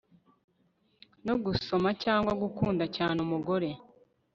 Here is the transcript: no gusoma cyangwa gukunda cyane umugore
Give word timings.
no 1.25 1.33
gusoma 1.43 1.89
cyangwa 2.03 2.31
gukunda 2.41 2.83
cyane 2.95 3.17
umugore 3.25 3.69